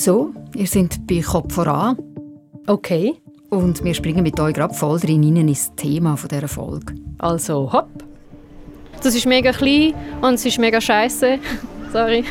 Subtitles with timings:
[0.00, 1.94] So, ihr seid bei Kopf voran.
[2.66, 3.20] Okay.
[3.50, 6.94] Und wir springen mit euch gerade voll drin ins Thema dieser Folge.
[7.18, 7.90] Also, hopp.
[9.02, 9.92] Das ist mega klein
[10.22, 11.38] und es ist mega scheiße.
[11.92, 12.24] Sorry.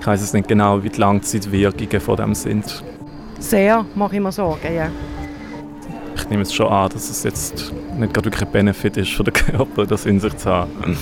[0.00, 2.84] ich weiß es nicht genau, wie die Langzeitwirkungen von dem sind.
[3.40, 4.92] Sehr, mache ich mir Sorgen, ja.
[6.14, 9.24] Ich nehme es schon an, dass es jetzt nicht gerade wirklich ein Benefit ist für
[9.24, 10.96] den Körper, das in sich zu haben.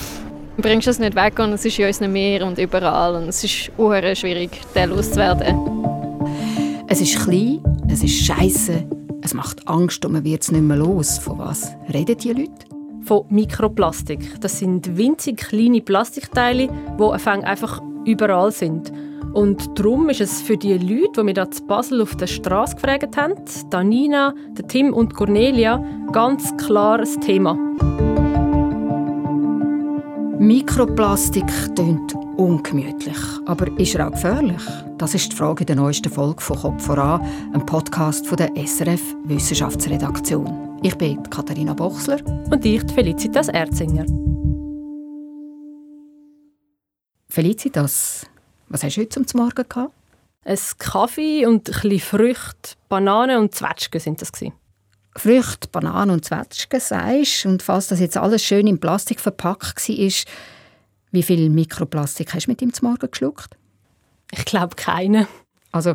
[0.57, 3.45] Du bringst es nicht weg und es ist in unseren Meer und überall und es
[3.45, 3.71] ist
[4.19, 5.55] schwierig, den loszuwerden.
[6.89, 8.89] Es ist klein, es ist scheiße,
[9.21, 11.19] es macht Angst und man wird es nicht mehr los.
[11.19, 12.53] Von was reden die Leute?
[13.05, 14.41] Von Mikroplastik.
[14.41, 18.91] Das sind winzig kleine Plastikteile, die einfach überall sind.
[19.35, 22.77] Und darum ist es für die Leute, die wir da zu Basel auf der Straße
[22.77, 23.35] gefragt haben,
[23.69, 24.33] Danina,
[24.69, 27.59] Tim und Cornelia, ganz klar ein Thema.
[30.47, 34.63] Mikroplastik klingt ungemütlich, aber ist er auch gefährlich?
[34.97, 37.21] Das ist die Frage in der neuesten Folge von «Kopf voran»,
[37.53, 40.79] einem Podcast von der SRF Wissenschaftsredaktion.
[40.85, 42.25] Ich bin Katharina Bochsler.
[42.49, 44.07] Und ich, Felicitas Erzinger.
[47.29, 48.25] Felicitas,
[48.69, 49.93] was hast du heute zum Morgen gehabt?
[50.45, 54.31] Ein Kaffee und ein bisschen Früchte, Bananen und Zwetschgen sind das.
[55.17, 60.11] Früchte, Bananen und Zwetschgen sagst und falls das jetzt alles schön in Plastik verpackt war,
[61.13, 63.57] wie viel Mikroplastik hast du mit ihm zum Morgen geschluckt?
[64.33, 65.27] Ich glaube keine.
[65.73, 65.95] Also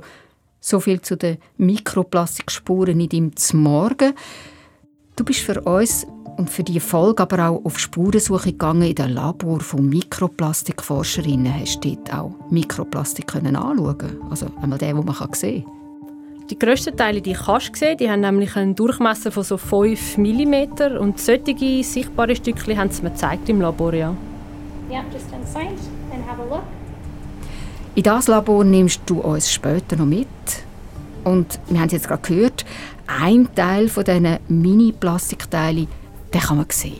[0.60, 4.14] so viel zu den Mikroplastikspuren in deinem Morgen.
[5.16, 6.06] Du bist für uns
[6.38, 11.60] und für die Folge aber auch auf Spurensuche gegangen in den Labor von Mikroplastikforscherinnen.
[11.60, 14.22] Hast du dort auch Mikroplastik können anschauen?
[14.30, 15.81] Also einmal den, den man sehen kann.
[16.52, 20.18] Die grössten Teile, die kannst du sehen, die haben nämlich einen Durchmesser von so 5
[20.18, 23.94] mm und solche sichtbare Stückchen haben sie mir gezeigt im Labor.
[23.94, 24.14] Ja.
[24.90, 25.80] Yeah, just inside
[26.14, 26.64] and have a look.
[27.96, 30.28] In das Labor nimmst du uns später noch mit.
[31.24, 32.66] Und wir haben jetzt gerade gehört,
[33.08, 35.88] ein Teil von diesen Mini-Plastikteilen,
[36.34, 37.00] den kann man sehen.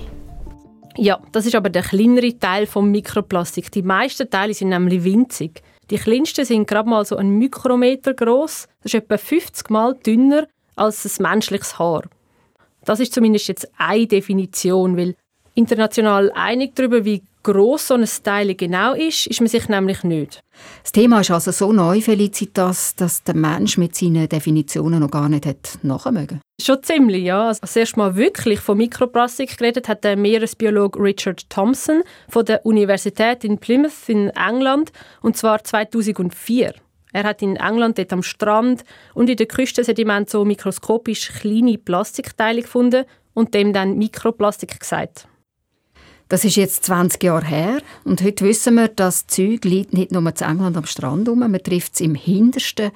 [0.96, 3.70] Ja, das ist aber der kleinere Teil vom Mikroplastik.
[3.70, 5.62] Die meisten Teile sind nämlich winzig.
[5.92, 8.68] Die kleinsten sind gerade mal so ein Mikrometer groß.
[8.82, 10.48] Das ist etwa 50 Mal dünner
[10.78, 12.04] als ein menschliches Haar.
[12.86, 15.16] Das ist zumindest jetzt eine Definition, weil
[15.54, 20.42] international einig darüber, wie gross so ein Teil genau ist, ist man sich nämlich nicht.
[20.84, 25.30] Das Thema ist also so neu, Felicitas, dass der Mensch mit seinen Definitionen noch gar
[25.30, 26.42] nicht hat nachmögen.
[26.62, 27.48] Schon ziemlich, ja.
[27.48, 32.66] Also das erste Mal wirklich von Mikroplastik geredet hat der Meeresbiologe Richard Thompson von der
[32.66, 34.92] Universität in Plymouth in England,
[35.22, 36.74] und zwar 2004.
[37.14, 42.62] Er hat in England dort am Strand und in den Küstensedimenten so mikroskopisch kleine Plastikteile
[42.62, 45.28] gefunden und dem dann Mikroplastik gesagt.
[46.32, 50.14] Das ist jetzt 20 Jahre her und heute wissen wir, dass das Zeug liegt nicht
[50.14, 52.92] nur zu England am Strand um, man trifft es im hintersten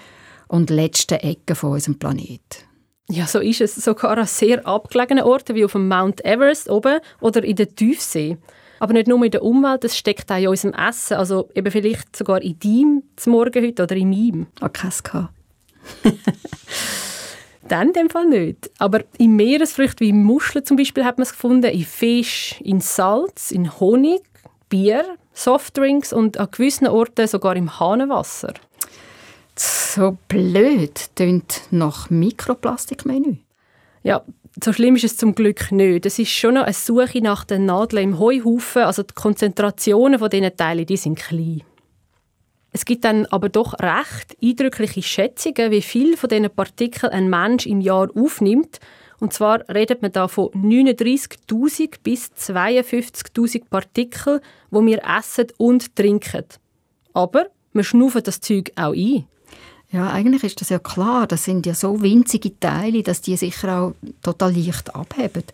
[0.48, 2.64] und letzten Ecken von unserem Planeten.
[3.10, 3.76] Ja, so ist es.
[3.76, 8.38] Sogar an sehr abgelegenen Orten wie auf dem Mount Everest oben oder in der Tiefsee.
[8.80, 11.18] Aber nicht nur in der Umwelt, es steckt auch in unserem Essen.
[11.18, 14.48] Also eben vielleicht sogar in deinem zum Morgen heute oder in meinem.
[14.62, 15.04] Ah, keins
[17.68, 18.70] Dann in dem Fall nicht.
[18.78, 23.52] Aber in Meeresfrüchten wie Muscheln zum Beispiel hat man es gefunden, in Fisch, in Salz,
[23.52, 24.22] in Honig,
[24.70, 28.54] Bier, Softdrinks und an gewissen Orten sogar im Hahnenwasser.
[29.56, 33.38] So blöd, tönt nach Mikroplastikmenü.
[34.04, 34.22] Ja,
[34.64, 36.06] so schlimm ist es zum Glück nicht.
[36.06, 40.30] Es ist schon noch eine Suche nach den Nadeln im Heuhaufen, also die Konzentrationen von
[40.30, 41.64] diesen Teilen, die sind klein.
[42.76, 47.66] Es gibt dann aber doch recht eindrückliche Schätzungen, wie viel von diesen Partikeln ein Mensch
[47.66, 48.82] im Jahr aufnimmt.
[49.22, 54.42] Und zwar redet man da von 39.000 bis 52.000 Partikeln,
[54.72, 56.44] wo wir essen und trinken.
[57.14, 59.26] Aber wir schnaufen das Zeug auch ein.
[59.90, 61.28] Ja, eigentlich ist das ja klar.
[61.28, 65.46] Das sind ja so winzige Teile, dass die sicher auch total leicht abheben.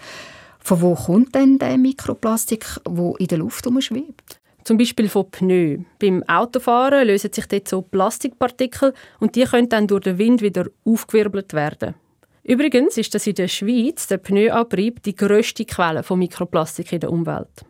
[0.58, 4.41] Von wo kommt denn der Mikroplastik, wo in der Luft schwebt?
[4.64, 5.80] Zum Beispiel von Pneu.
[6.00, 10.68] Beim Autofahren lösen sich dort so Plastikpartikel und die können dann durch den Wind wieder
[10.86, 11.96] aufgewirbelt werden.
[12.44, 17.12] Übrigens ist das in der Schweiz, der Pneuabrieb, die grösste Quelle von Mikroplastik in der
[17.12, 17.66] Umwelt.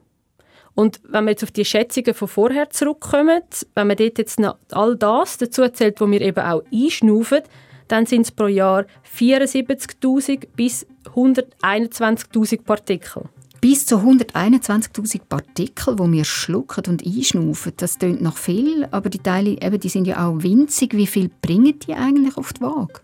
[0.74, 3.42] Und wenn wir jetzt auf die Schätzungen von vorher zurückkommen,
[3.76, 4.40] wenn man dort jetzt
[4.72, 7.42] all das dazu zählt, was wir eben auch einschnaufen,
[7.90, 8.86] dann sind es pro Jahr
[9.18, 13.24] 74.000 bis 121.000 Partikel.
[13.62, 17.74] Bis zu 121.000 Partikel, die wir schlucken und einschnaufen.
[17.78, 20.96] Das klingt noch viel, aber die Teile eben, die sind ja auch winzig.
[20.96, 23.02] Wie viel bringen die eigentlich auf die Waage?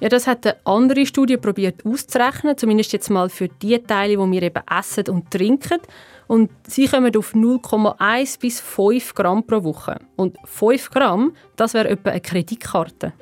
[0.00, 4.32] Ja, das hat eine andere Studie probiert auszurechnen, zumindest jetzt mal für die Teile, die
[4.32, 5.78] wir eben essen und trinken.
[6.26, 9.98] und sie kommen auf 0,1 bis 5 Gramm pro Woche.
[10.16, 13.12] Und 5 Gramm, das wäre etwa eine Kreditkarte.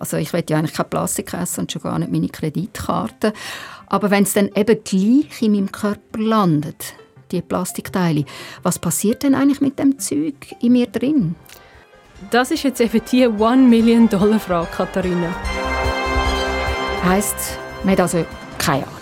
[0.00, 3.34] Also ich will ja eigentlich kein Plastik essen und schon gar nicht meine Kreditkarte.
[3.92, 6.94] Aber wenn es dann eben gleich in meinem Körper landet,
[7.30, 8.24] die Plastikteile,
[8.62, 11.34] was passiert denn eigentlich mit dem Zeug in mir drin?
[12.30, 15.34] Das ist jetzt eben die 1 Million Dollar Frage, Katharina.
[17.04, 18.24] Heißt, man hat also
[18.56, 18.98] keine Ahnung.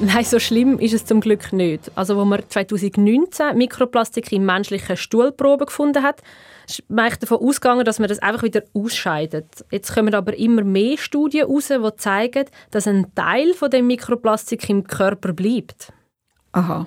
[0.00, 1.90] Nein, so schlimm ist es zum Glück nicht.
[1.94, 6.20] Also, wo man 2019 Mikroplastik in menschlichen Stuhlproben gefunden hat,
[6.68, 9.64] ist man davon ausgegangen, dass man das einfach wieder ausscheidet.
[9.70, 14.68] Jetzt kommen aber immer mehr Studien heraus, die zeigen, dass ein Teil von dem Mikroplastik
[14.68, 15.92] im Körper bleibt.
[16.52, 16.86] Aha.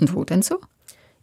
[0.00, 0.60] Und wo denn so?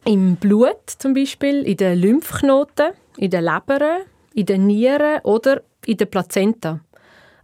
[0.06, 4.02] Im Blut zum Beispiel, in den Lymphknoten, in den Lebern,
[4.34, 6.82] in den Nieren oder in der Plazenta.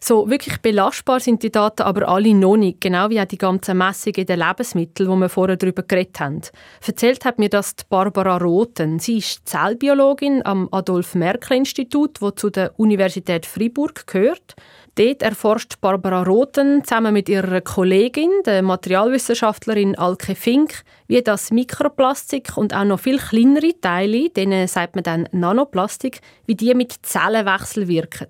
[0.03, 3.77] So wirklich belastbar sind die Daten aber alle noch nicht, genau wie auch die ganzen
[3.77, 6.42] Messungen in den Lebensmitteln, wo wir vorher darüber geredet haben.
[6.83, 8.98] Erzählt hat mir das die Barbara Rothen.
[8.98, 14.56] Sie ist Zellbiologin am Adolf-Merkel-Institut, wo zu der Universität Fribourg gehört.
[14.95, 22.57] Dort erforscht Barbara Rothen zusammen mit ihrer Kollegin, der Materialwissenschaftlerin Alke Fink, wie das Mikroplastik
[22.57, 27.88] und auch noch viel kleinere Teile, denen sagt man dann Nanoplastik, wie die mit Zellenwechsel
[27.88, 28.30] wirken.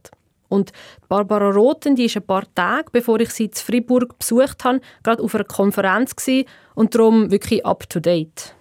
[0.51, 0.73] Und
[1.07, 5.23] Barbara Rothen, die ist ein paar Tage, bevor ich sie in Fribourg besucht habe, gerade
[5.23, 6.13] auf einer Konferenz
[6.75, 8.53] und darum wirklich up to date.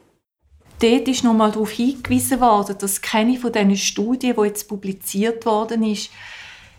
[0.81, 5.83] Dort ist nochmal darauf hingewiesen worden, dass keine von diesen Studien, die jetzt publiziert worden
[5.83, 6.11] ist,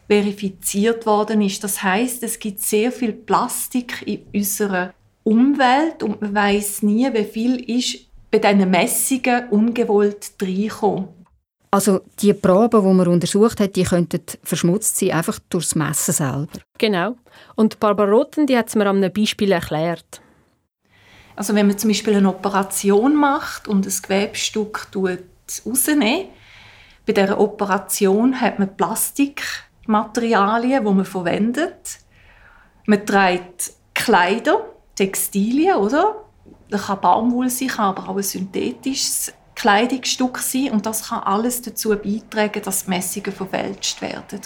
[0.08, 1.64] verifiziert worden ist.
[1.64, 4.94] Das heißt, es gibt sehr viel Plastik in unserer
[5.24, 11.10] Umwelt und man weiß nie, wie viel ist bei diesen Messungen ungewollt reinkommen.
[11.74, 16.60] Also die Proben, die man untersucht hat, die könnten verschmutzt sein, einfach durchs Messen selber.
[16.78, 17.16] Genau.
[17.56, 20.22] Und Barbara Roten, die hat es mir an einem Beispiel erklärt.
[21.38, 26.28] Also wenn man zum Beispiel eine Operation macht und ein Gewebstück rausnehmen
[27.06, 31.98] bei dieser Operation hat man Plastikmaterialien, die man verwendet.
[32.86, 34.66] Man trägt Kleider,
[34.96, 36.26] Textilien, oder?
[36.70, 41.62] Das kann Baumwolle sein, kann aber auch ein synthetisches Kleidungsstück sein und das kann alles
[41.62, 44.42] dazu beitragen, dass die Messungen verfälscht werden.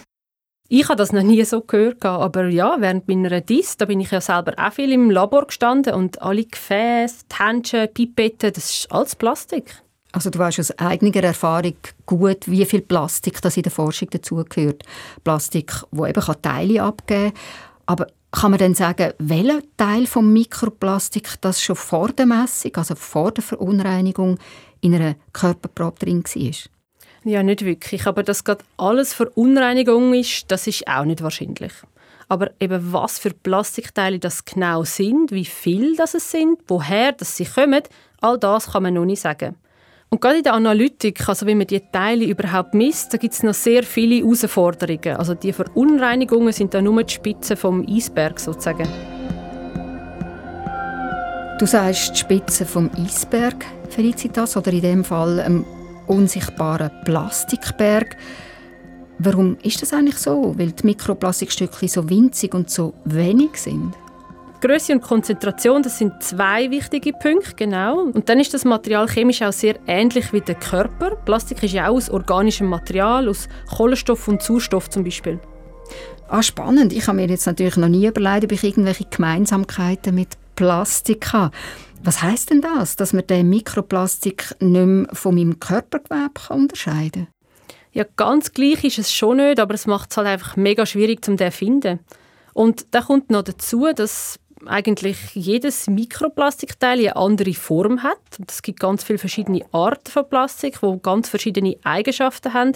[0.67, 4.11] Ich habe das noch nie so gehört, aber ja, während meiner Dis, da bin ich
[4.11, 8.91] ja selber auch viel im Labor gestanden und alle Gefäße, die Händchen, Pipetten, das ist
[8.91, 9.81] alles Plastik.
[10.11, 11.75] Also du weißt aus eigener Erfahrung
[12.05, 14.83] gut, wie viel Plastik das in der Forschung dazugehört.
[15.23, 17.41] Plastik, wo eben Teile abgeben kann.
[17.85, 22.95] Aber kann man dann sagen, welcher Teil vom Mikroplastik das schon vor der Messung, also
[22.95, 24.37] vor der Verunreinigung,
[24.81, 26.51] in einer Körperprobe drin war?
[27.23, 28.05] Ja, nicht wirklich.
[28.05, 31.73] Aber dass gerade alles Verunreinigung ist, das ist auch nicht wahrscheinlich.
[32.27, 37.37] Aber eben was für Plastikteile das genau sind, wie viel das es sind, woher das
[37.37, 37.81] sie kommen,
[38.21, 39.55] all das kann man noch nicht sagen.
[40.09, 43.43] Und gerade in der Analytik, also wie man die Teile überhaupt misst, da gibt es
[43.43, 45.17] noch sehr viele Herausforderungen.
[45.17, 48.87] Also die Verunreinigungen sind da nur die Spitze vom Eisberg sozusagen.
[51.59, 55.65] Du sagst die Spitze vom Eisberg, Felicitas, oder in dem Fall einem
[56.07, 58.17] unsichtbaren Plastikberg.
[59.19, 60.53] Warum ist das eigentlich so?
[60.57, 63.93] Weil die Mikroplastikstücke so winzig und so wenig sind?
[64.65, 67.99] Größe und Konzentration, das sind zwei wichtige Punkte, genau.
[67.99, 71.17] Und dann ist das Material chemisch auch sehr ähnlich wie der Körper.
[71.17, 73.47] Plastik ist ja auch aus organischem Material, aus
[73.77, 75.39] Kohlenstoff und Sauerstoff zum Beispiel.
[76.29, 76.93] Ah, spannend.
[76.93, 81.55] Ich habe mir jetzt natürlich noch nie überlegt, ob ich irgendwelche Gemeinsamkeiten mit Plastik habe.
[82.03, 87.75] Was heißt denn das, dass man den Mikroplastik nicht mehr von meinem Körpergewebe unterscheiden kann?
[87.91, 91.23] Ja, ganz gleich ist es schon nicht, aber es macht es halt einfach mega schwierig
[91.23, 91.99] zum zu finden.
[92.55, 98.19] Und da kommt noch dazu, dass eigentlich jedes Mikroplastikteil eine andere Form hat.
[98.47, 102.73] Es gibt ganz viele verschiedene Arten von Plastik, die ganz verschiedene Eigenschaften haben.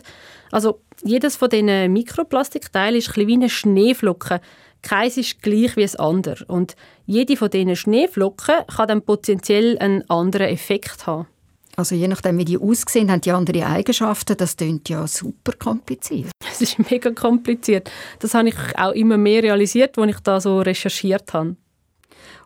[0.52, 4.42] Also jedes von diesen Mikroplastikteilen ist ein wie eine Schneeflocke.
[4.82, 6.46] Keins ist gleich wie das andere.
[6.46, 11.28] Und jede von diesen Schneeflocken kann dann potenziell einen anderen Effekt haben.
[11.76, 14.36] Also je nachdem, wie die aussehen, haben die andere Eigenschaften.
[14.36, 16.32] Das klingt ja super kompliziert.
[16.52, 17.90] Es ist mega kompliziert.
[18.20, 21.56] Das habe ich auch immer mehr realisiert, als ich da so recherchiert habe.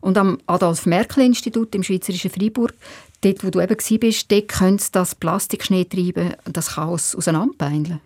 [0.04, 2.74] Und am Adolf-Merkel-Institut im Schweizerischen Freiburg,
[3.22, 8.02] dort, wo du eben warst, dort können das Plastikschneetreiben das Chaos auseinanderbeindeln.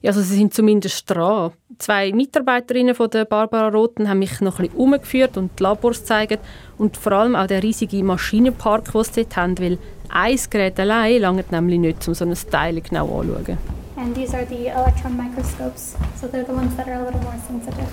[0.00, 1.52] Ja, also sie sind zumindest dran.
[1.76, 6.00] Zwei Mitarbeiterinnen von der Barbara Roten haben mich noch ein bisschen umgeführt und die Labors
[6.00, 6.38] gezeigt
[6.78, 9.78] und vor allem auch der riesige Maschinenpark, den sie dort haben, weil
[10.08, 13.58] ein Gerät allein langt nämlich nicht, um so ein Teil genau anzuschauen.
[13.96, 17.36] And these are the electron microscopes, so they're the ones that are a little more
[17.46, 17.92] sensitive.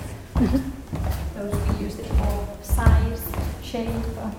[1.36, 3.29] Those we use it for size,
[3.70, 4.30] shape, uh,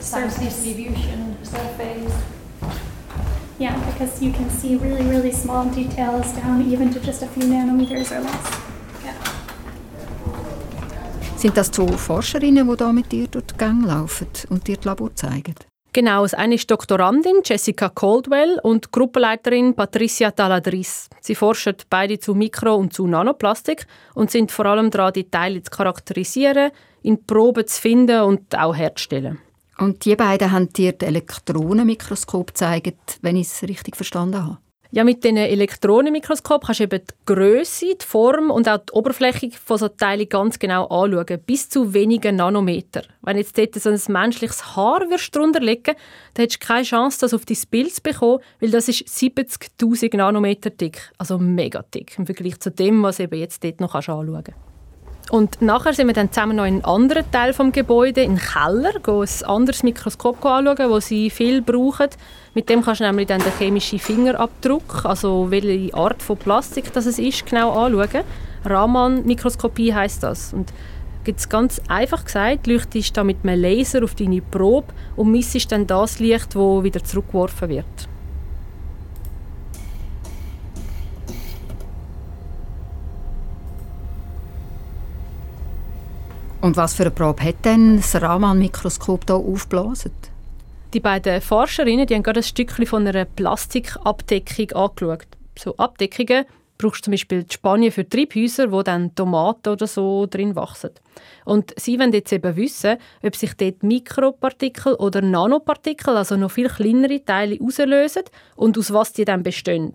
[0.00, 2.14] size distribution, surface.
[3.58, 7.44] Yeah, because you can see really, really small details down even to just a few
[7.44, 8.50] nanometers or less.
[9.04, 9.14] Yeah.
[11.36, 14.84] Sind das so Forscherinnen, die da mit dir durch die Gänge laufen und dir das
[14.84, 15.54] Labor zeigen?
[15.94, 21.08] Genau, das eine ist Doktorandin Jessica Caldwell und Gruppenleiterin Patricia Taladris.
[21.20, 25.62] Sie forschen beide zu Mikro- und zu Nanoplastik und sind vor allem daran, die Teile
[25.62, 26.72] zu charakterisieren,
[27.02, 29.38] in Proben zu finden und auch herzustellen.
[29.78, 34.58] Und die beiden haben dir das Elektronenmikroskop gezeigt, wenn ich es richtig verstanden habe.
[34.94, 39.50] Ja, mit diesen Elektronenmikroskop kannst du eben die Größe, die Form und auch die Oberfläche
[39.50, 43.02] von so Teilen ganz genau anschauen, bis zu wenigen Nanometer.
[43.22, 45.00] Wenn jetzt dort so ein menschliches Haar
[45.32, 45.96] drunter legen
[46.34, 50.16] dann hättest du keine Chance, das auf dein Bild zu bekommen, weil das ist 70'000
[50.16, 54.32] Nanometer dick, also mega dick im Vergleich zu dem, was eben jetzt dort noch anschauen
[54.44, 54.73] kannst.
[55.30, 58.38] Und nachher sind wir dann zusammen noch in einen anderen Teil des Gebäudes, in den
[58.38, 62.10] Keller, ein anderes Mikroskop anschauen, das sie viel brauchen.
[62.52, 67.06] Mit dem kannst du nämlich dann den chemischen Fingerabdruck, also welche Art von Plastik das
[67.06, 68.22] es ist, genau anschauen.
[68.64, 70.52] Raman-Mikroskopie heisst das.
[70.52, 70.72] Und
[71.24, 75.86] gibt ganz einfach gesagt, leuchtest da mit einem Laser auf deine Probe und missest dann
[75.86, 78.08] das Licht, das wieder zurückgeworfen wird.
[86.64, 90.12] Und was für eine Probe hat denn das Raman-Mikroskop hier aufgeblasen?
[90.94, 95.26] Die beiden Forscherinnen die haben gerade ein Stückchen von einer Plastikabdeckung angeschaut.
[95.58, 96.46] So Abdeckungen
[96.78, 100.92] brauchst du zum Beispiel in Spanien für Treibhäuser, wo dann Tomaten oder so drin wachsen.
[101.44, 106.70] Und sie wollen jetzt eben wissen, ob sich dort Mikropartikel oder Nanopartikel, also noch viel
[106.70, 108.22] kleinere Teile, auslösen
[108.56, 109.92] und aus was die dann bestehen.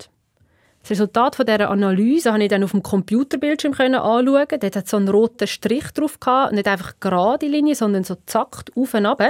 [0.81, 4.47] Das Resultat von dieser Analyse konnte ich dann auf dem Computerbildschirm anschauen.
[4.49, 6.53] Dort hat so einen roten Strich drauf gehabt.
[6.53, 9.21] Nicht einfach gerade Linie, sondern so zackt auf und ab.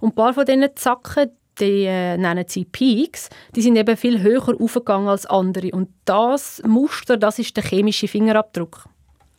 [0.00, 4.22] Und ein paar von diesen Zacken, die äh, nennen sie Peaks, die sind eben viel
[4.22, 5.70] höher aufgegangen als andere.
[5.72, 8.84] Und das Muster, das ist der chemische Fingerabdruck.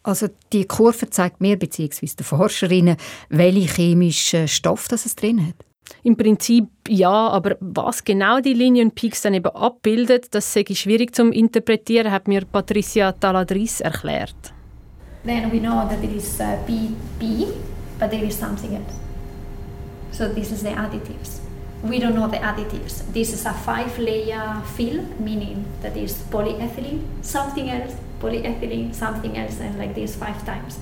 [0.04, 2.08] Also die Kurve zeigt mir bzw.
[2.18, 2.98] den Forscherinnen,
[3.30, 5.69] welche chemischen Stoff das es drin hat.
[6.04, 11.30] Im Prinzip ja, aber was genau die Linienpeaks dann eben abbildet, das sei schwierig zu
[11.30, 14.54] interpretieren, hat mir Patricia Taladris erklärt.
[15.26, 17.48] Then we know that it is uh, PP,
[18.00, 18.96] but there is something else.
[20.12, 21.42] So this is the additives.
[21.84, 23.04] We don't know the additives.
[23.14, 29.78] This is a five-layer film, meaning that is polyethylene, something else, polyethylene, something else, and
[29.78, 30.80] like this five times.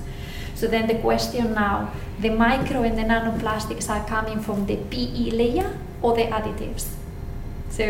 [0.58, 5.30] So then the question now, the micro and the nanoplastics are coming from the PE
[5.30, 5.70] layer
[6.02, 6.84] or the additives?
[7.70, 7.84] So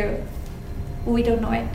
[1.07, 1.69] we don't know it.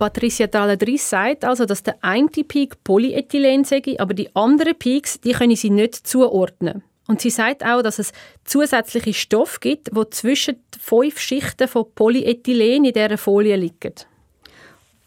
[0.00, 5.32] Patricia Taladris sagt also, dass der eine Peak Polyethylen sei, aber die anderen Peaks die
[5.32, 6.82] können sie nicht zuordnen.
[7.06, 8.12] Und sie sagt auch, dass es
[8.44, 13.94] zusätzliche Stoffe gibt, die zwischen fünf Schichten von Polyethylen in dieser Folie liegen.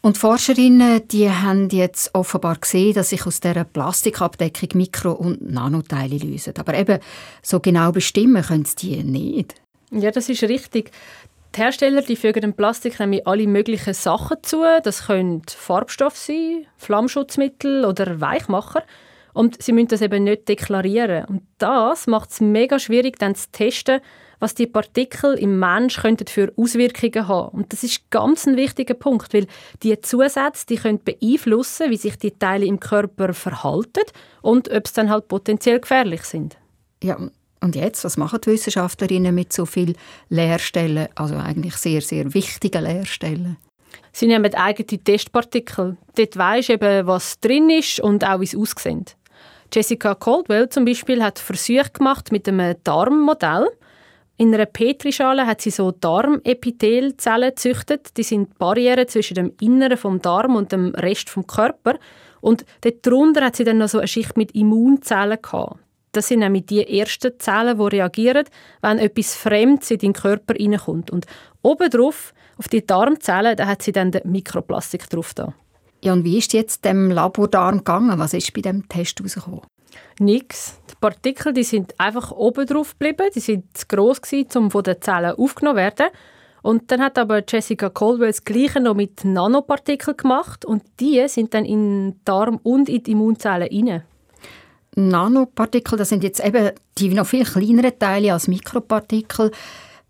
[0.04, 5.50] Und die Forscherinnen die haben jetzt offenbar gesehen, dass sich aus dieser Plastikabdeckung Mikro- und
[5.50, 6.52] Nanoteile lösen.
[6.58, 6.98] Aber eben
[7.40, 9.54] so genau bestimmen können sie die nicht.
[9.90, 10.90] Ja, das ist richtig.
[11.56, 14.62] Die Hersteller die fügen dem Plastik nämlich alle möglichen Sachen zu.
[14.82, 18.82] Das können Farbstoffe sein, Flammschutzmittel oder Weichmacher.
[19.32, 21.24] Und sie müssen das eben nicht deklarieren.
[21.24, 24.02] Und das macht es mega schwierig, dann zu testen,
[24.44, 27.48] was die Partikel im Mensch könnten für Auswirkungen haben.
[27.56, 29.46] Und das ist ganz ein wichtiger Punkt, weil
[29.82, 34.02] die Zusätze die können beeinflussen, wie sich die Teile im Körper verhalten
[34.42, 36.58] und ob sie dann halt potenziell gefährlich sind.
[37.02, 37.16] Ja,
[37.62, 39.96] und jetzt, was machen die Wissenschaftlerinnen mit so vielen
[40.28, 43.56] Lehrstellen, also eigentlich sehr, sehr wichtigen Lehrstellen?
[44.12, 45.96] Sie nehmen eigene Testpartikel.
[46.16, 49.16] Dort weisst eben, was drin ist und auch, wie es aussieht.
[49.72, 53.70] Jessica Caldwell zum Beispiel hat Versuche gemacht mit einem Darmmodell.
[54.36, 58.16] In einer Petrischale hat sie so Darmepithelzellen gezüchtet.
[58.16, 61.98] Die sind Barrieren zwischen dem Inneren vom Darm und dem Rest vom Körper.
[62.40, 65.78] Und dort drunter hat sie dann noch so eine Schicht mit Immunzellen gehabt.
[66.10, 68.44] Das sind nämlich die ersten Zellen, die reagieren,
[68.82, 71.10] wenn etwas Fremdes in den Körper hineinkommt.
[71.10, 71.26] Und
[71.62, 75.34] obendrauf, auf die Darmzellen, da hat sie dann den Mikroplastik drauf.
[76.02, 78.18] Ja, und wie ist jetzt dem Labordarm gegangen?
[78.18, 79.62] Was ist bei dem Test herausgekommen?
[80.18, 80.78] Nix.
[80.90, 83.30] Die Partikel die sind einfach oben drauf geblieben.
[83.34, 84.20] Die sind zu gross
[84.54, 86.06] um von den Zellen aufgenommen werden.
[86.62, 91.52] Und dann hat aber Jessica Caldwell das Gleiche noch mit Nanopartikeln gemacht und die sind
[91.52, 94.02] dann in den Darm und in die Immunzellen rein.
[94.96, 99.50] Nanopartikel, das sind jetzt eben die noch viel kleineren Teile als Mikropartikel,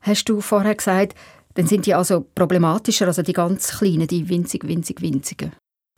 [0.01, 1.17] hast du vorher gesagt.
[1.55, 5.53] Dann sind die also problematischer, also die ganz kleinen, die winzig, winzig, winzigen.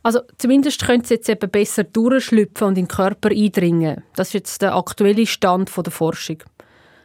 [0.07, 4.05] Also zumindest können sie jetzt eben besser durchschlüpfen und in den Körper eindringen.
[4.15, 6.43] Das ist jetzt der aktuelle Stand der Forschung.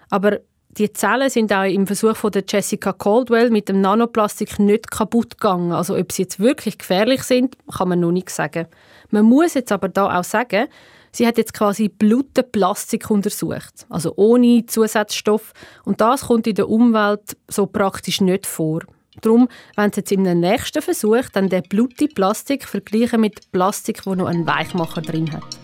[0.08, 0.38] Aber
[0.78, 5.32] die Zellen sind auch im Versuch von der Jessica Caldwell mit dem Nanoplastik nicht kaputt
[5.32, 5.72] gegangen.
[5.72, 8.68] Also ob sie jetzt wirklich gefährlich sind, kann man noch nicht sagen.
[9.10, 10.68] Man muss jetzt aber da auch sagen,
[11.10, 15.54] sie hat jetzt quasi bluten Plastik untersucht, also ohne Zusatzstoff.
[15.84, 18.82] Und das kommt in der Umwelt so praktisch nicht vor.
[19.20, 24.06] Darum wenn Sie jetzt in einem nächsten Versuch dann den blutigen Plastik vergleichen mit Plastik,
[24.06, 25.61] wo noch einen Weichmacher drin hat.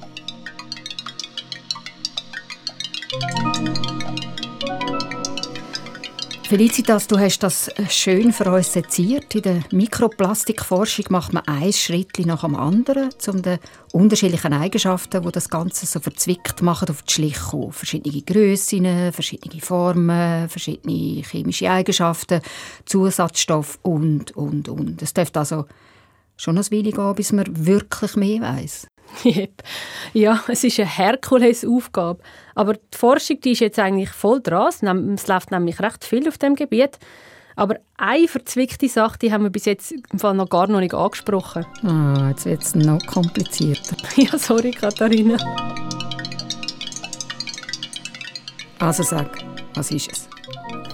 [6.49, 9.35] Felicitas, du hast das schön für uns seziert.
[9.35, 13.59] In der Mikroplastikforschung macht man ein Schritt nach dem anderen, um die
[13.93, 17.73] unterschiedlichen Eigenschaften, die das Ganze so verzwickt machen, auf die Schliche kommen.
[17.73, 22.41] Verschiedene Grössen, verschiedene Formen, verschiedene chemische Eigenschaften,
[22.87, 25.03] Zusatzstoffe und, und, und.
[25.03, 25.67] Es dürfte also
[26.39, 28.87] schon ein Weile gehen, bis man wirklich mehr weiß.
[30.13, 32.21] Ja, es ist eine Herkulesaufgabe.
[32.55, 34.69] Aber die Forschung die ist jetzt eigentlich voll dran.
[35.15, 36.99] Es läuft nämlich recht viel auf dem Gebiet.
[37.57, 40.95] Aber eine verzwickte Sache, die haben wir bis jetzt im Fall noch gar noch nicht
[40.95, 41.67] angesprochen.
[41.83, 43.97] Ah, jetzt wird es noch komplizierter.
[44.17, 45.37] ja, sorry, Katharina.
[48.79, 49.39] Also sag,
[49.75, 50.29] was ist es?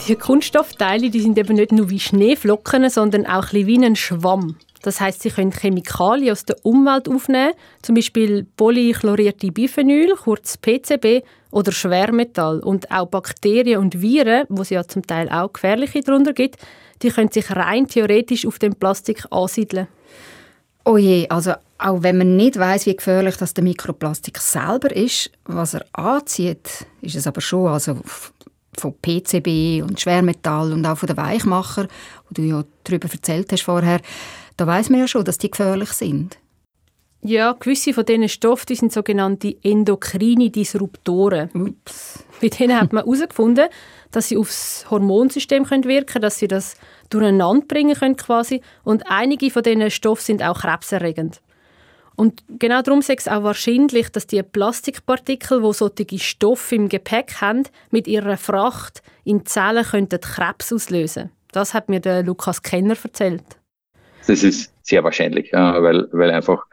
[0.09, 4.57] Die Kunststoffteile die sind eben nicht nur wie Schneeflocken, sondern auch ein wie ein Schwamm.
[4.85, 11.25] Das heißt, sie können Chemikalien aus der Umwelt aufnehmen, zum Beispiel polychlorierte Biphenyl, kurz PCB,
[11.51, 12.61] oder Schwermetall.
[12.61, 16.57] Und auch Bakterien und Viren, wo es ja zum Teil auch gefährliche darunter gibt,
[17.01, 19.89] die können sich rein theoretisch auf dem Plastik ansiedeln.
[20.85, 25.31] Oh je, also auch wenn man nicht weiß, wie gefährlich das der Mikroplastik selber ist,
[25.47, 27.69] was er anzieht, ist es aber schon.
[27.69, 28.01] Also
[28.77, 31.87] von PCB und Schwermetall und auch von den Weichmacher,
[32.29, 34.01] wo du ja darüber erzählt hast vorher,
[34.57, 36.39] da weiß man ja schon, dass die gefährlich sind.
[37.27, 41.49] Ja, gewisse von diesen Stoffen die sind sogenannte endokrine Disruptoren.
[41.55, 42.23] Ups.
[42.41, 43.69] Bei denen hat man herausgefunden,
[44.11, 46.77] dass sie aufs Hormonsystem wirken können, dass sie das
[47.09, 48.61] durcheinander bringen können quasi.
[48.83, 51.41] Und einige von diesen Stoffen sind auch krebserregend.
[52.15, 57.41] Und genau darum ist es auch wahrscheinlich, dass die Plastikpartikel, die solche Stoffe im Gepäck
[57.41, 61.31] haben, mit ihrer Fracht in Zellen könnten Krebs auslösen.
[61.53, 63.45] Das hat mir der Lukas Kenner erzählt.
[64.27, 66.65] Das ist sehr wahrscheinlich, weil, weil einfach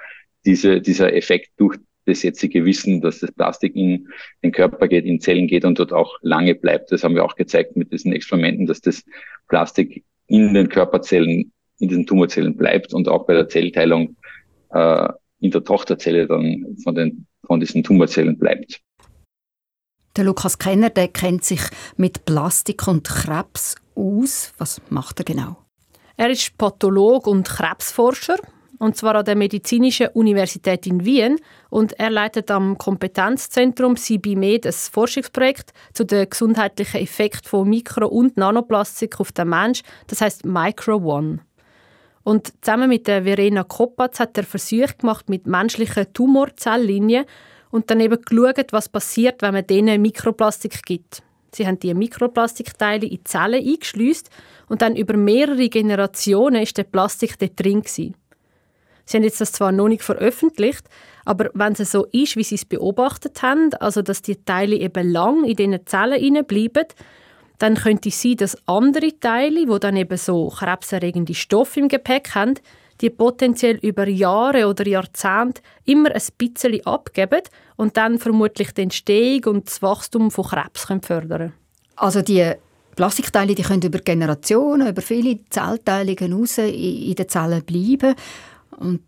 [0.45, 4.07] diese, dieser Effekt durch das jetzige Wissen, dass das Plastik in
[4.43, 6.91] den Körper geht, in Zellen geht und dort auch lange bleibt.
[6.91, 9.03] Das haben wir auch gezeigt mit diesen Experimenten, dass das
[9.47, 14.15] Plastik in den Körperzellen, in diesen Tumorzellen bleibt und auch bei der Zellteilung
[14.71, 15.09] äh,
[15.39, 18.81] in der Tochterzelle dann von, den, von diesen Tumorzellen bleibt.
[20.17, 21.61] Der Lukas Kenner, der kennt sich
[21.97, 24.53] mit Plastik und Krebs aus.
[24.57, 25.60] Was macht er genau?
[26.21, 28.37] Er ist Patholog und Krebsforscher
[28.77, 31.39] und zwar an der Medizinischen Universität in Wien
[31.71, 38.37] und er leitet am Kompetenzzentrum CBMed ein Forschungsprojekt zu den gesundheitlichen Effekten von Mikro- und
[38.37, 41.39] Nanoplastik auf den Mensch, das heißt Micro One.
[42.21, 47.25] Und zusammen mit der Verena Koppatz hat er Versuche gemacht mit menschlichen Tumorzelllinien
[47.71, 51.23] und dann eben geschaut, was passiert, wenn man denen Mikroplastik gibt.
[51.53, 54.29] Sie haben die Mikroplastikteile in Zellen eingeschleust
[54.69, 58.15] und dann über mehrere Generationen ist der Plastik dort drin gewesen.
[59.05, 60.87] Sie haben jetzt das zwar noch nicht veröffentlicht,
[61.25, 65.11] aber wenn es so ist, wie sie es beobachtet haben, also dass die Teile eben
[65.11, 66.85] lang in diesen Zellen bleiben,
[67.57, 72.33] dann könnte es sein, dass andere Teile, die dann eben so krebserregende Stoffe im Gepäck
[72.33, 72.55] haben,
[73.01, 77.41] die potenziell über Jahre oder Jahrzehnte immer ein bisschen abgeben
[77.75, 81.53] und dann vermutlich die Entstehung und das Wachstum von Krebs können fördern
[81.95, 82.53] Also die
[82.95, 88.15] Plastikteile die können über Generationen, über viele Zellteilungen raus in den Zellen bleiben
[88.77, 89.01] und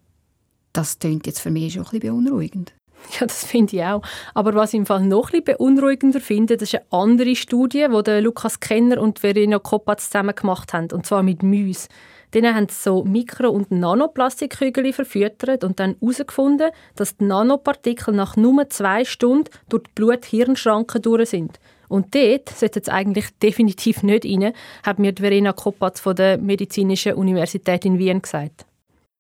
[0.72, 2.74] das klingt jetzt für mich schon ein bisschen beunruhigend.
[3.20, 4.02] Ja, das finde ich auch.
[4.34, 8.12] Aber was ich im Fall noch ein beunruhigender finde, das ist eine andere Studie, die
[8.20, 11.90] Lukas Kenner und Verena Koppatz zusammen gemacht haben, und zwar mit Mäusen.
[12.34, 18.36] Denen haben sie so Mikro- und Nanoplastikkügel verfüttert und dann herausgefunden, dass die Nanopartikel nach
[18.36, 21.60] nur zwei Stunden durch die Blut-Hirnschranke durch sind.
[21.90, 27.14] Und dort sollte es eigentlich definitiv nicht rein, hat mir Verena Koppatz von der Medizinischen
[27.14, 28.66] Universität in Wien gesagt.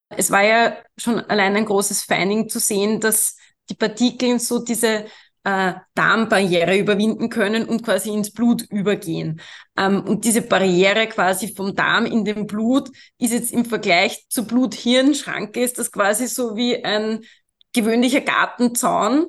[0.09, 3.37] Es war ja schon allein ein großes Finding zu sehen, dass
[3.69, 5.05] die Partikel so diese
[5.43, 9.41] äh, Darmbarriere überwinden können und quasi ins Blut übergehen.
[9.77, 14.45] Ähm, und diese Barriere quasi vom Darm in dem Blut ist jetzt im Vergleich zur
[14.45, 17.21] Blut-Hirn-Schranke ist das quasi so wie ein
[17.73, 19.27] gewöhnlicher Gartenzaun.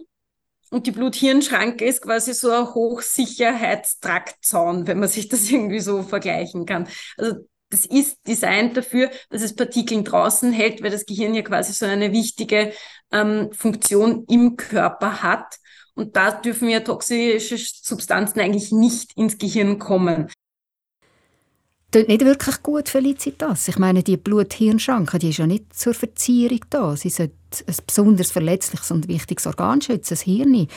[0.71, 6.67] Und die Blut-Hirn-Schranke ist quasi so ein Hochsicherheitstraktzaun, wenn man sich das irgendwie so vergleichen
[6.67, 6.89] kann.
[7.17, 7.35] Also
[7.75, 11.87] das ist designt dafür, dass es Partikeln draußen hält, weil das Gehirn ja quasi so
[11.87, 12.73] eine wichtige
[13.11, 15.59] ähm, Funktion im Körper hat.
[15.95, 20.31] Und da dürfen ja toxische Substanzen eigentlich nicht ins Gehirn kommen.
[21.91, 23.67] Das nicht wirklich gut, Felicitas.
[23.67, 26.97] Ich meine, die Blut-Hirn-Schranke, die ist ja nicht zur Verzierung da.
[26.97, 27.35] Sie sollte
[27.67, 30.69] ein besonders verletzliches und wichtiges Organ schützen, das Hirn.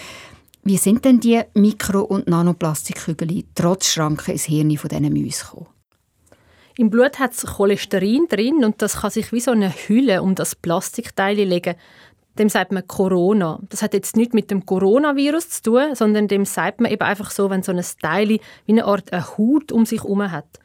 [0.64, 5.77] Wie sind denn die Mikro- und Nanoplastikkügel trotz Schranken ins Hirn von diesen Mäusen gekommen?
[6.78, 10.36] Im Blut hat es Cholesterin drin und das kann sich wie so eine Hülle um
[10.36, 11.76] das Plastikteil legen.
[12.38, 13.60] Dem sagt man Corona.
[13.70, 17.32] Das hat jetzt nichts mit dem Coronavirus zu tun, sondern dem sagt man eben einfach
[17.32, 20.60] so, wenn so ein Teil wie eine Art eine Haut um sich herum hat.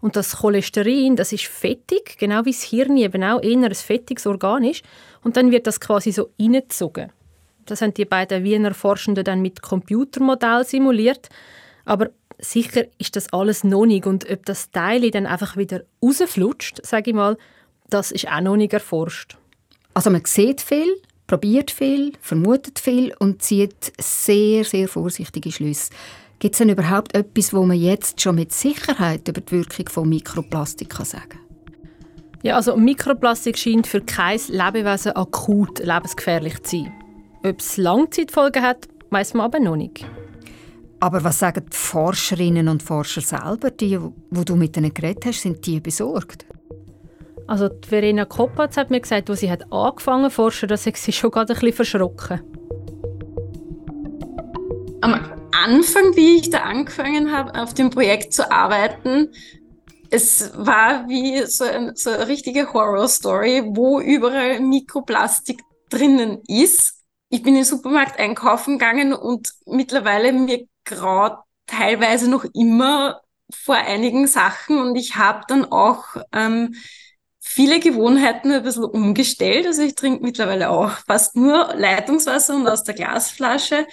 [0.00, 4.26] Und das Cholesterin, das ist fettig, genau wie das Hirn eben auch eher ein fettiges
[4.26, 4.82] Organ ist.
[5.22, 7.12] Und dann wird das quasi so reingezogen.
[7.66, 11.28] Das haben die beiden Wiener Forschenden dann mit Computermodell simuliert.
[11.84, 14.06] Aber sicher ist das alles noch nicht.
[14.06, 17.36] Und ob das Teil dann einfach wieder rausflutscht, sage ich mal,
[17.90, 19.36] das ist auch noch nicht erforscht.
[19.94, 25.90] Also man sieht viel, probiert viel, vermutet viel und zieht sehr, sehr vorsichtige Schlüsse.
[26.38, 30.08] Gibt es denn überhaupt etwas, wo man jetzt schon mit Sicherheit über die Wirkung von
[30.08, 31.40] Mikroplastik kann sagen
[32.42, 36.92] Ja, also Mikroplastik scheint für kein Lebewesen akut lebensgefährlich zu sein.
[37.42, 40.06] Ob es Langzeitfolgen hat, weiß man aber noch nicht.
[41.00, 45.42] Aber was sagen die Forscherinnen und Forscher selber, die, wo du mit ihnen geredet hast,
[45.42, 46.44] sind die besorgt?
[47.46, 51.12] Also die Verena Koppatz hat mir gesagt, als sie hat angefangen zu forschen, dass sie
[51.12, 52.40] schon gerade ein bisschen verschrocken.
[55.00, 55.14] Am
[55.52, 59.28] Anfang, wie ich da angefangen habe, auf dem Projekt zu arbeiten,
[60.10, 67.04] es war wie so, ein, so eine richtige Horror-Story, wo überall Mikroplastik drinnen ist.
[67.30, 73.20] Ich bin in den Supermarkt einkaufen gegangen und mittlerweile mir graut teilweise noch immer
[73.50, 76.74] vor einigen Sachen und ich habe dann auch ähm,
[77.40, 79.66] viele Gewohnheiten ein bisschen umgestellt.
[79.66, 83.86] Also ich trinke mittlerweile auch fast nur Leitungswasser und aus der Glasflasche.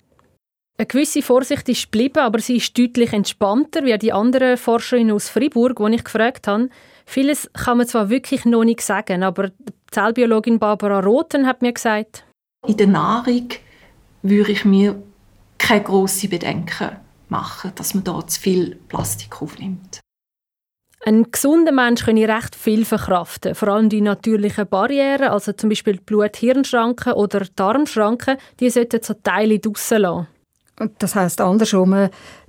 [0.78, 5.30] Eine gewisse Vorsicht ist geblieben, aber sie ist deutlich entspannter wie die anderen Forscherinnen aus
[5.30, 6.70] Fribourg, die ich gefragt habe.
[7.06, 11.72] Vieles kann man zwar wirklich noch nicht sagen, aber die Zellbiologin Barbara Roten hat mir
[11.72, 12.26] gesagt,
[12.68, 13.50] in der Nahrung
[14.22, 15.02] würde ich mir
[15.58, 16.98] keine grossen Bedenken
[17.30, 20.00] machen, dass man da zu viel Plastik aufnimmt.
[21.08, 26.00] Ein gesunder Mensch kann recht viel verkraften, vor allem die natürlichen Barrieren, also zum Beispiel
[26.04, 30.28] Blut-Hirn-Schranken oder Darmschranken, die sollten so Teile draussen lassen.
[30.98, 31.92] Das heisst andersrum,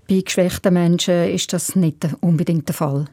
[0.08, 3.04] bei geschwächten Menschen ist das nicht unbedingt der Fall.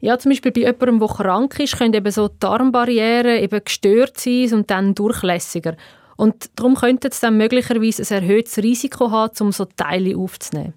[0.00, 4.54] Ja, zum Beispiel bei jemandem, der krank ist, können eben so Darmbarrieren eben gestört sein
[4.54, 5.76] und dann durchlässiger.
[6.18, 10.74] Und darum könnte es dann möglicherweise ein erhöhtes Risiko haben, um so Teile aufzunehmen.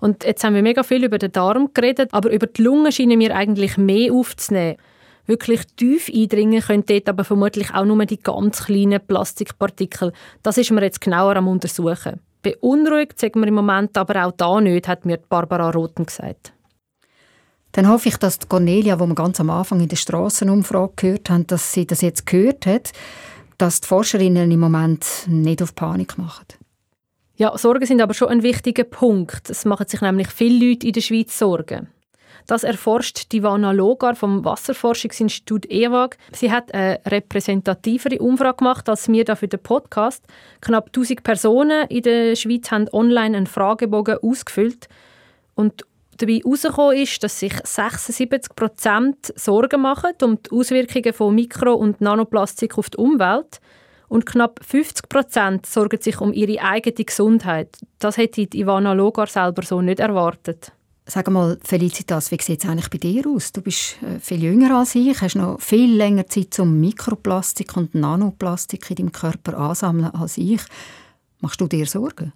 [0.00, 3.20] Und jetzt haben wir mega viel über den Darm geredet, aber über die Lunge scheinen
[3.20, 4.78] wir eigentlich mehr aufzunehmen.
[5.26, 10.14] Wirklich tief eindringen können dort aber vermutlich auch nur die ganz kleinen Plastikpartikel.
[10.42, 12.20] Das ist mir jetzt genauer am Untersuchen.
[12.40, 16.54] Beunruhigt sagen wir im Moment aber auch da nicht, hat mir Barbara Roten gesagt.
[17.72, 21.46] Dann hoffe ich, dass Cornelia, wo wir ganz am Anfang in der Straßenumfrage gehört haben,
[21.46, 22.92] dass sie das jetzt gehört hat
[23.58, 26.46] dass die Forscherinnen im Moment nicht auf Panik machen.
[27.36, 29.50] Ja, Sorgen sind aber schon ein wichtiger Punkt.
[29.50, 31.88] Es machen sich nämlich viele Leute in der Schweiz Sorgen.
[32.46, 36.16] Das erforscht Divana Logar vom Wasserforschungsinstitut EWAG.
[36.32, 40.24] Sie hat eine repräsentativere Umfrage gemacht als wir da für den Podcast.
[40.60, 44.88] Knapp 1000 Personen in der Schweiz haben online einen Fragebogen ausgefüllt
[45.54, 45.84] und
[46.16, 52.00] dabei herausgekommen ist, dass sich 76 Prozent Sorgen machen um die Auswirkungen von Mikro- und
[52.00, 53.60] Nanoplastik auf die Umwelt
[54.08, 57.76] und knapp 50 Prozent sorgen sich um ihre eigene Gesundheit.
[57.98, 60.72] Das hätte Ivana Logar selber so nicht erwartet.
[61.06, 63.52] Sag mal, Felicitas, wie sieht es eigentlich bei dir aus?
[63.52, 67.94] Du bist äh, viel jünger als ich, hast noch viel länger Zeit zum Mikroplastik und
[67.94, 70.62] Nanoplastik in deinem Körper ansammeln als ich.
[71.40, 72.32] Machst du dir Sorgen?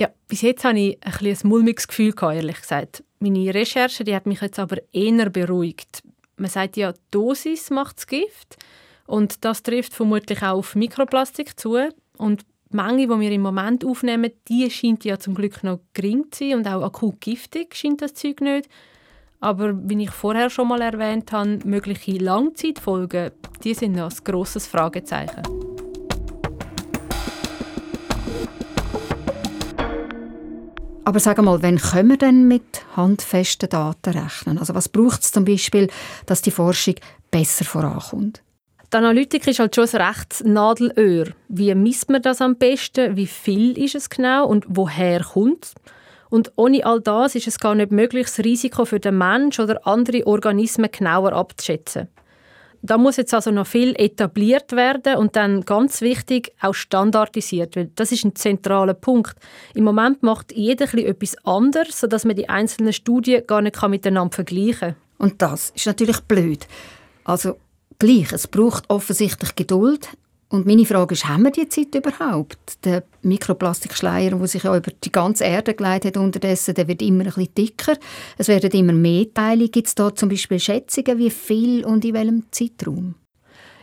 [0.00, 3.02] Ja, bis jetzt hatte ich ein, ein mulmiges Gefühl, ehrlich gesagt.
[3.18, 6.02] Meine Recherche die hat mich jetzt aber eher beruhigt.
[6.36, 8.56] Man sagt ja, Dosis macht das Gift.
[9.06, 11.78] Und das trifft vermutlich auch auf Mikroplastik zu.
[12.16, 16.26] Und die Menge, die wir im Moment aufnehmen, die scheint ja zum Glück noch gering
[16.30, 18.68] zu sein und auch akut giftig scheint das Zeug nicht.
[19.40, 23.30] Aber wie ich vorher schon mal erwähnt habe, mögliche Langzeitfolgen,
[23.64, 25.42] die sind noch ein grosses Fragezeichen.
[31.08, 34.58] Aber sag mal, wann können wir denn mit handfesten Daten rechnen?
[34.58, 35.88] Also was braucht es zum Beispiel,
[36.26, 36.96] dass die Forschung
[37.30, 38.42] besser vorankommt?
[38.92, 41.28] Die Analytik ist halt schon ein recht Nadelöhr.
[41.48, 43.16] Wie misst man das am besten?
[43.16, 45.74] Wie viel ist es genau und woher kommt es?
[46.28, 49.86] Und ohne all das ist es gar nicht möglich, das Risiko für den Mensch oder
[49.86, 52.08] andere Organismen genauer abzuschätzen.
[52.82, 57.90] Da muss jetzt also noch viel etabliert werden und dann ganz wichtig auch standardisiert, weil
[57.96, 59.34] das ist ein zentraler Punkt.
[59.74, 64.78] Im Moment macht jeder etwas anderes, sodass man die einzelnen Studien gar nicht miteinander vergleichen
[64.78, 64.96] kann.
[65.18, 66.66] Und das ist natürlich blöd.
[67.24, 67.56] Also
[67.98, 70.08] gleich, es braucht offensichtlich Geduld,
[70.50, 72.84] und meine Frage ist, haben wir die Zeit überhaupt?
[72.84, 77.24] Der Mikroplastikschleier, der sich ja über die ganze Erde geleitet hat, unterdessen, der wird immer
[77.24, 77.96] ein bisschen dicker.
[78.38, 79.68] Es werden immer mehr Teile.
[79.68, 83.14] Gibt es da zum Beispiel Schätzungen, wie viel und in welchem Zeitraum?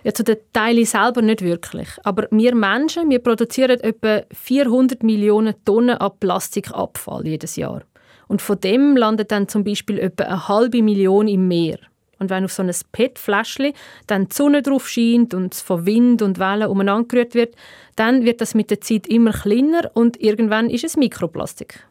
[0.04, 1.88] Ja, zu den Teilen selber nicht wirklich.
[2.04, 7.84] Aber wir Menschen, wir produzieren etwa 400 Millionen Tonnen an Plastikabfall jedes Jahr.
[8.28, 11.78] Und von dem landet dann zum Beispiel etwa eine halbe Million im Meer.
[12.19, 13.73] Und wenn auf so ein PET-Fläschchen
[14.08, 17.56] dann die Sonne drauf scheint und es von Wind und Wellen umeinander gerührt wird,
[17.95, 21.86] dann wird das mit der Zeit immer kleiner und irgendwann ist es Mikroplastik.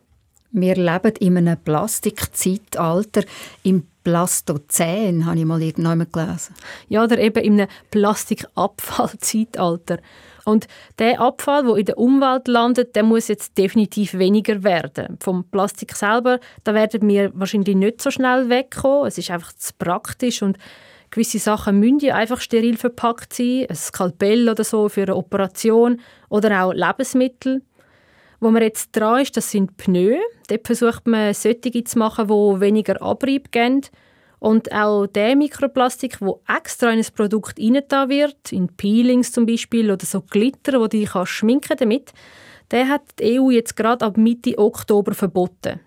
[0.57, 3.25] Wir leben in einem Plastikzeitalter,
[3.65, 6.55] im Plastozän, habe ich mal irgendwann gelesen.
[6.89, 9.99] Ja, oder eben in einem Plastikabfallzeitalter.
[10.44, 10.66] Und
[10.98, 15.16] der Abfall, der in der Umwelt landet, der muss jetzt definitiv weniger werden.
[15.20, 19.07] Vom Plastik selber, da werden wir wahrscheinlich nicht so schnell wegkommen.
[19.07, 20.59] Es ist einfach zu praktisch und
[21.11, 26.64] gewisse Sachen müssen einfach steril verpackt sein, ein Skalpell oder so für eine Operation oder
[26.64, 27.62] auch Lebensmittel.
[28.40, 30.18] Wo man jetzt dran ist, das sind Pneu.
[30.48, 33.83] Dort versucht man, solche zu machen, die weniger Abrieb geben.
[34.44, 39.90] Und auch der Mikroplastik, wo extra in ein Produkt reingetan wird, in Peelings zum Beispiel
[39.90, 42.12] oder so Glitter, wo die kannst schminken damit,
[42.70, 45.80] der hat die EU jetzt gerade ab Mitte Oktober verboten.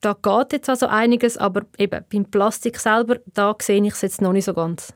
[0.00, 4.22] Da geht jetzt also einiges, aber eben beim Plastik selber, da sehe ich es jetzt
[4.22, 4.94] noch nicht so ganz.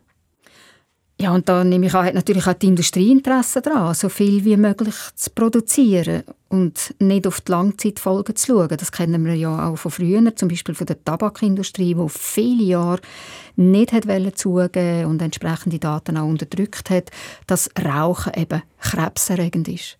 [1.20, 4.44] Ja, und da nehme ich an, hat natürlich auch die Industrie Interesse daran, so viel
[4.44, 8.76] wie möglich zu produzieren und nicht auf die Langzeitfolgen zu schauen.
[8.76, 13.00] Das kennen wir ja auch von früher, zum Beispiel von der Tabakindustrie, die viele Jahre
[13.54, 17.10] nicht hat zugeben und entsprechende Daten auch unterdrückt hat,
[17.46, 19.98] dass Rauchen eben krebserregend ist.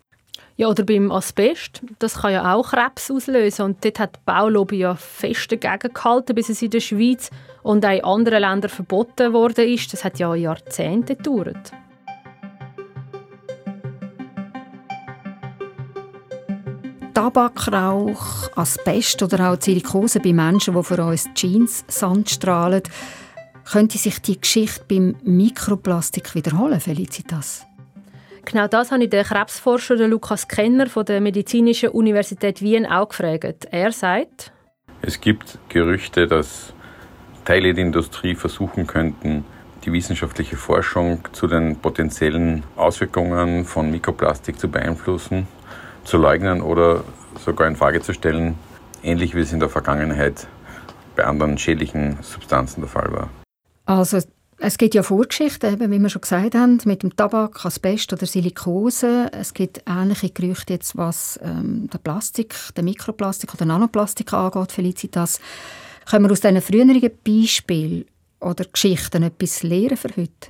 [0.56, 1.82] Ja, oder beim Asbest.
[1.98, 3.64] Das kann ja auch Krebs auslösen.
[3.64, 7.30] Und dort hat die Baulobby ja fest dagegen gehalten, bis es in der Schweiz
[7.64, 9.92] und auch in anderen Ländern verboten worden ist.
[9.92, 11.72] Das hat ja Jahrzehnte gedauert.
[17.14, 22.82] Tabakrauch, Asbest oder auch Silikose bei Menschen, die für uns Jeans Sand strahlen,
[23.64, 27.66] könnte sich die Geschichte beim Mikroplastik wiederholen, Felicitas?
[28.44, 33.66] Genau das habe ich den Krebsforscher Lukas Kenner von der Medizinischen Universität Wien auch gefragt.
[33.70, 34.52] Er sagt,
[35.02, 36.72] es gibt Gerüchte, dass
[37.44, 39.44] Teile der Industrie versuchen könnten,
[39.85, 45.46] die wissenschaftliche Forschung zu den potenziellen Auswirkungen von Mikroplastik zu beeinflussen,
[46.04, 47.04] zu leugnen oder
[47.44, 48.59] sogar in Frage zu stellen,
[49.02, 50.46] ähnlich wie es in der Vergangenheit
[51.16, 53.30] bei anderen schädlichen Substanzen der Fall war.
[53.85, 54.18] Also
[54.66, 58.24] es gibt ja Vorgeschichten, eben, wie wir schon gesagt haben, mit dem Tabak, Asbest oder
[58.24, 59.29] Silikose.
[59.33, 65.38] Es gibt ähnliche Gerüchte jetzt, was ähm, der Plastik, der Mikroplastik oder Nanoplastik angeht, Felicitas.
[66.09, 68.07] Können wir aus diesen früheren Beispielen
[68.40, 70.48] oder Geschichten etwas lernen für heute?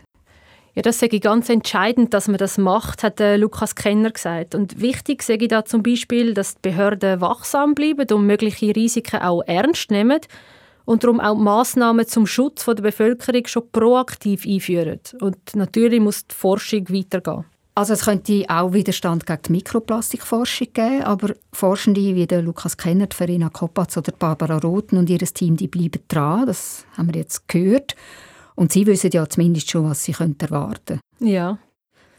[0.75, 4.55] Ja, das sage ich ganz entscheidend, dass man das macht, hat äh, Lukas Kenner gesagt.
[4.55, 9.23] Und wichtig sage ich da zum Beispiel, dass die Behörden wachsam bleiben und mögliche Risiken
[9.23, 10.21] auch ernst nehmen
[10.85, 15.01] und darum auch Massnahmen zum Schutz der Bevölkerung schon proaktiv einführen.
[15.21, 17.45] Und natürlich muss die Forschung weitergehen.
[17.77, 23.09] Also es könnte auch Widerstand gegen die Mikroplastikforschung geben, aber Forschende wie der Lukas Kenner,
[23.13, 27.49] Verena Koppatz oder Barbara Roten und ihr Team, die bleiben dran, das haben wir jetzt
[27.49, 27.97] gehört.
[28.55, 31.33] Und sie wissen ja zumindest schon, was sie erwarten können.
[31.33, 31.59] Ja.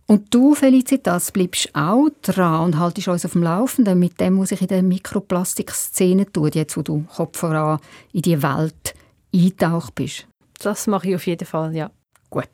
[0.07, 4.49] Und du, Felicitas, bleibst auch dran und haltest uns auf dem Laufenden mit dem, was
[4.49, 7.79] sich in der Mikroplastik-Szene tut, jetzt wo du Kopf voran
[8.13, 8.93] in die Welt
[9.33, 10.27] eingetaucht bist.
[10.59, 11.89] Das mache ich auf jeden Fall, ja.
[12.29, 12.49] Gut.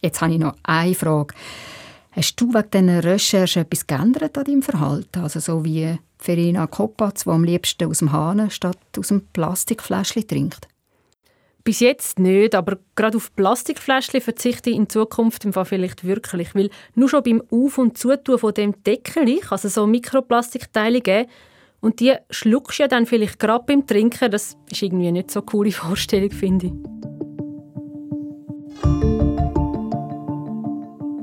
[0.00, 1.34] Jetzt habe ich noch eine Frage.
[2.12, 5.20] Hast du wegen dieser Recherche etwas geändert an deinem Verhalten?
[5.20, 10.26] Also so wie Verena Kopatz, die am liebsten aus dem Hahn statt aus dem Plastikfläschchen
[10.26, 10.68] trinkt?
[11.68, 16.54] Bis jetzt nicht, aber gerade auf Plastikfläschchen verzichte ich in Zukunft im Fall vielleicht wirklich,
[16.54, 21.28] weil nur schon beim Auf- und Zutun von dem Deckel also so Mikroplastikteile geben
[21.80, 25.40] und die schluckst du ja dann vielleicht gerade beim Trinken, das ist irgendwie nicht so
[25.40, 26.72] eine coole Vorstellung, finde ich.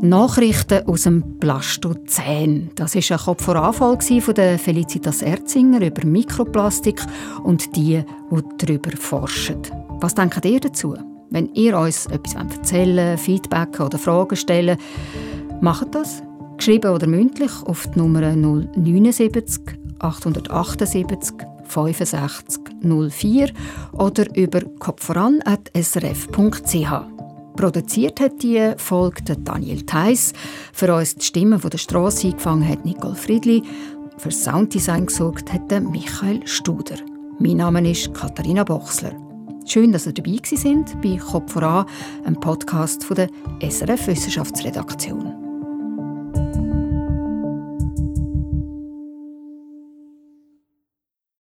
[0.03, 2.69] Nachrichten aus dem Plastozän.
[2.75, 7.01] Das war ein Kopf vor Anfall von der Felicitas Erzinger über Mikroplastik
[7.43, 9.84] und die, die darüber forschen.
[9.99, 10.95] Was denkt ihr dazu?
[11.29, 14.77] Wenn ihr uns etwas erzählen Feedback oder Fragen stellen
[15.61, 16.21] macht das.
[16.57, 19.61] Geschrieben oder mündlich auf die Nummer 079
[19.99, 21.35] 878
[21.67, 23.49] 65 04
[23.93, 27.15] oder über kopforan.srf.ch.
[27.55, 30.33] Produziert hat die Folge Daniel Theiss.
[30.73, 33.63] Für uns die Stimme von der Straße eingefangen hat Nicole Friedli.
[34.17, 36.97] Für Sounddesign gesorgt hat Michael Studer.
[37.39, 39.24] Mein Name ist Katharina Bochsler.
[39.67, 41.87] Schön, dass ihr dabei sind bei Kopf voran,
[42.23, 43.29] einem Podcast von der
[43.61, 45.44] SRF Wissenschaftsredaktion.